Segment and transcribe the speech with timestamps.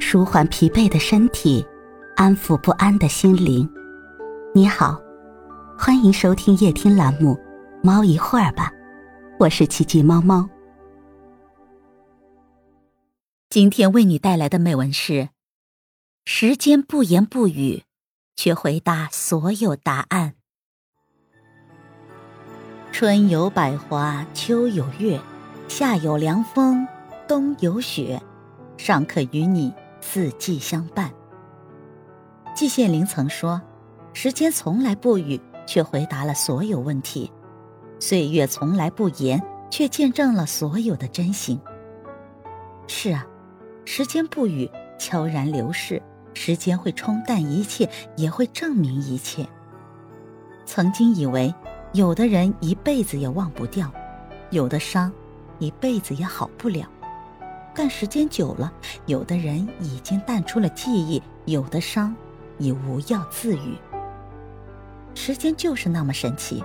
[0.00, 1.66] 舒缓疲惫的身体，
[2.16, 3.68] 安抚不安的心灵。
[4.54, 5.00] 你好，
[5.78, 7.34] 欢迎收听夜听栏目
[7.82, 8.70] 《猫一会儿吧》，
[9.38, 10.48] 我是奇迹猫猫。
[13.50, 15.28] 今天为你带来的美文是：
[16.24, 17.82] 时间不言不语，
[18.36, 20.34] 却回答所有答案。
[22.90, 25.20] 春有百花，秋有月，
[25.68, 26.86] 夏有凉风，
[27.28, 28.20] 冬有雪，
[28.78, 29.70] 尚可与你。
[30.00, 31.12] 四季相伴。
[32.54, 33.60] 季羡林曾说
[34.14, 37.28] ：“时间从来不语，却回答了所有问题；
[37.98, 41.60] 岁月从来不言，却见证了所有的真心。”
[42.86, 43.26] 是啊，
[43.84, 44.70] 时间不语，
[45.00, 46.00] 悄然流逝。
[46.32, 49.44] 时间会冲淡一切，也会证明一切。
[50.64, 51.52] 曾经以为，
[51.92, 53.92] 有的人一辈子也忘不掉，
[54.50, 55.12] 有的伤，
[55.58, 56.88] 一辈子也好不了。
[57.74, 58.72] 但时间久了，
[59.06, 62.14] 有的人已经淡出了记忆，有的伤
[62.58, 63.76] 已无药自愈。
[65.14, 66.64] 时间就是那么神奇，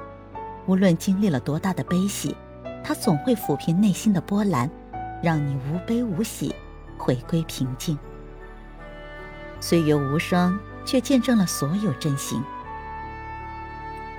[0.65, 2.35] 无论经历了多大的悲喜，
[2.83, 4.69] 它总会抚平内心的波澜，
[5.21, 6.53] 让你无悲无喜，
[6.97, 7.97] 回归平静。
[9.59, 12.41] 岁月无声，却见证了所有真心。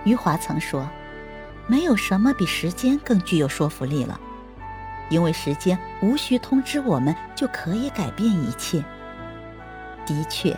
[0.05, 0.89] 余华曾说
[1.67, 4.21] ：“没有什么比时间更具有说服力了。”
[5.11, 8.83] 因为时间无需通知我们，就可以改变一切。
[10.07, 10.57] 的确，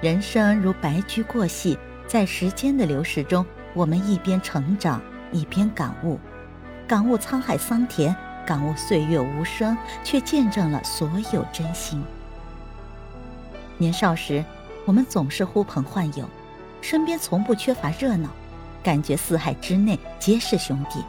[0.00, 3.44] 人生如白驹过隙，在时间的流逝中，
[3.74, 5.00] 我们一边成长，
[5.32, 6.18] 一边感悟，
[6.86, 8.14] 感悟沧海桑田，
[8.46, 12.02] 感悟岁月无声，却见证了所有真心。
[13.78, 14.44] 年少时，
[14.84, 16.28] 我们总是呼朋唤友，
[16.80, 18.28] 身边从不缺乏热闹，
[18.82, 21.02] 感觉四海之内皆是兄弟。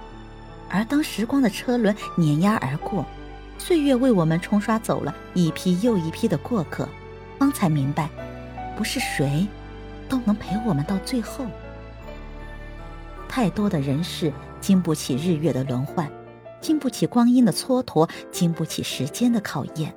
[0.69, 3.05] 而当时光的车轮碾压而过，
[3.57, 6.87] 岁月为我们冲刷走了一批又一批的过客，
[7.39, 8.09] 方才明白，
[8.75, 9.47] 不是谁
[10.09, 11.45] 都能陪我们到最后。
[13.27, 16.09] 太多的人事经不起日月的轮换，
[16.59, 19.95] 经不起光阴的蹉跎，经不起时间的考验。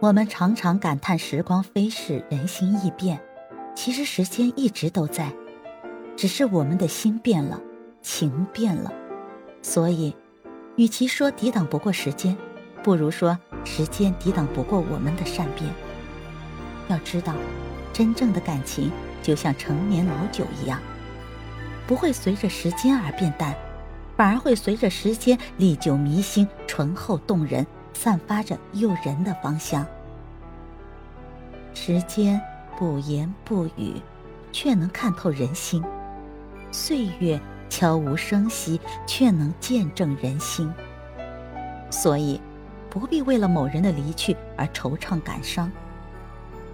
[0.00, 3.20] 我们常常感叹时光飞逝，人心易变，
[3.74, 5.32] 其实时间一直都在，
[6.16, 7.60] 只是我们的心变了。
[8.02, 8.92] 情变了，
[9.62, 10.14] 所以，
[10.76, 12.36] 与其说抵挡不过时间，
[12.82, 15.70] 不如说时间抵挡不过我们的善变。
[16.88, 17.34] 要知道，
[17.92, 18.90] 真正的感情
[19.22, 20.80] 就像陈年老酒一样，
[21.86, 23.54] 不会随着时间而变淡，
[24.16, 29.84] 反而会随着时间历久弥新、醇厚动人，散发着诱人的芳香。
[31.74, 32.40] 时间
[32.78, 34.00] 不言不语，
[34.50, 35.82] 却能看透人心；
[36.72, 37.38] 岁月。
[37.68, 40.72] 悄无声息，却能见证人心。
[41.90, 42.40] 所以，
[42.90, 45.70] 不必为了某人的离去而惆怅感伤，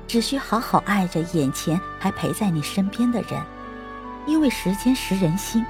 [0.07, 3.41] 只需好好爱着眼前还陪在你身边的人。
[4.27, 5.65] 因为时间识人心，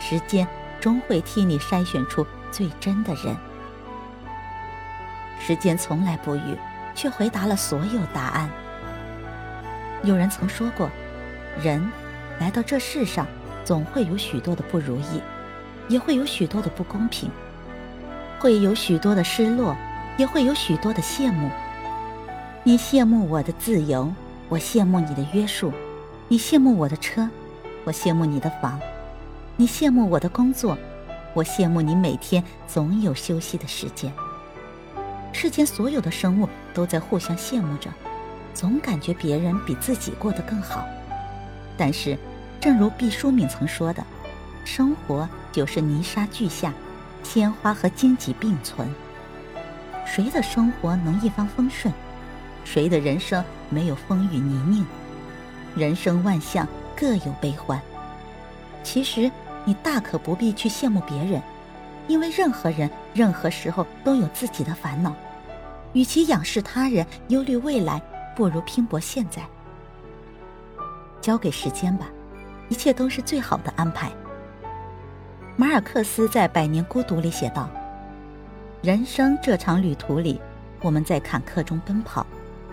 [0.00, 0.46] 时间
[0.80, 3.36] 终会替你筛选出最真的人。
[5.38, 6.58] 时间从来不语，
[6.94, 8.50] 却回答了所有答案。
[10.02, 10.90] 有人曾说过，
[11.62, 11.88] 人
[12.40, 13.26] 来到这世上。
[13.64, 15.22] 总会有许多的不如意，
[15.88, 17.30] 也会有许多的不公平，
[18.38, 19.74] 会有许多的失落，
[20.18, 21.50] 也会有许多的羡慕。
[22.62, 24.12] 你羡慕我的自由，
[24.50, 25.72] 我羡慕你的约束；
[26.28, 27.26] 你羡慕我的车，
[27.84, 28.78] 我羡慕你的房；
[29.56, 30.76] 你羡慕我的工作，
[31.32, 34.12] 我羡慕你每天总有休息的时间。
[35.32, 37.88] 世间所有的生物都在互相羡慕着，
[38.52, 40.84] 总感觉别人比自己过得更好，
[41.78, 42.18] 但是。
[42.64, 44.02] 正如毕淑敏曾说的
[44.64, 46.72] ：“生活就是泥沙俱下，
[47.22, 48.88] 鲜花和荆棘并存。
[50.06, 51.92] 谁的生活能一帆风顺？
[52.64, 54.86] 谁的人生没有风雨泥泞？
[55.76, 56.66] 人生万象，
[56.96, 57.78] 各有悲欢。
[58.82, 59.30] 其实
[59.66, 61.42] 你大可不必去羡慕别人，
[62.08, 65.14] 因为任何人、任何时候都有自己的烦恼。
[65.92, 68.00] 与其仰视他人、忧虑未来，
[68.34, 69.42] 不如拼搏现在。
[71.20, 72.06] 交给时间吧。”
[72.68, 74.10] 一切都是最好的安排。
[75.56, 77.70] 马尔克斯在《百年孤独》里写道
[78.82, 80.40] ：“人生这场旅途里，
[80.80, 82.26] 我们在坎坷中奔跑，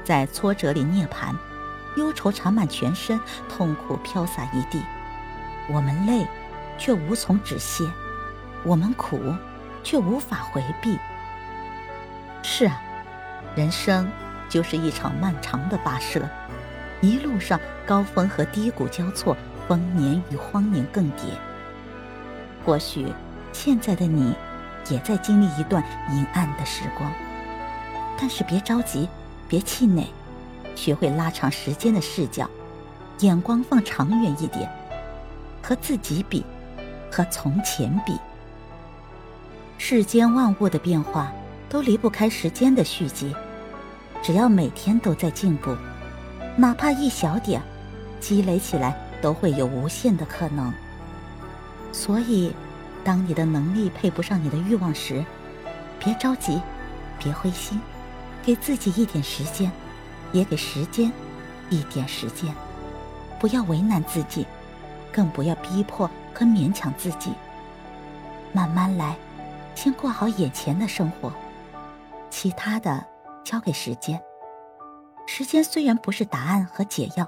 [0.03, 1.35] 在挫折里涅槃，
[1.95, 4.81] 忧愁缠满全身，痛苦飘洒一地。
[5.69, 6.25] 我们累，
[6.77, 7.85] 却无从止歇；
[8.63, 9.19] 我们苦，
[9.83, 10.97] 却无法回避。
[12.41, 12.81] 是啊，
[13.55, 14.09] 人生
[14.49, 16.27] 就是一场漫长的跋涉，
[16.99, 19.37] 一路上高峰和低谷交错。”
[19.71, 21.31] 丰年与荒年更迭。
[22.65, 23.07] 或许
[23.53, 24.35] 现在的你，
[24.89, 25.81] 也在经历一段
[26.11, 27.09] 阴暗的时光。
[28.19, 29.07] 但是别着急，
[29.47, 30.05] 别气馁，
[30.75, 32.49] 学会拉长时间的视角，
[33.19, 34.69] 眼光放长远一点，
[35.63, 36.43] 和自己比，
[37.09, 38.19] 和从前比。
[39.77, 41.31] 世间万物的变化
[41.69, 43.33] 都离不开时间的续集，
[44.21, 45.73] 只要每天都在进步，
[46.57, 47.61] 哪怕一小点，
[48.19, 50.73] 积累起来都会有无限的可能。
[51.91, 52.53] 所以，
[53.03, 55.23] 当你的能力配不上你的欲望时，
[55.99, 56.61] 别着急，
[57.19, 57.79] 别灰心，
[58.43, 59.71] 给自己一点时间，
[60.31, 61.11] 也给时间
[61.69, 62.53] 一点时间。
[63.39, 64.45] 不要为难自己，
[65.11, 67.31] 更不要逼迫和勉强自己。
[68.51, 69.15] 慢慢来。
[69.73, 71.31] 先过好眼前的生活，
[72.29, 73.03] 其他的
[73.43, 74.21] 交给时间。
[75.25, 77.27] 时间虽然不是答案和解药，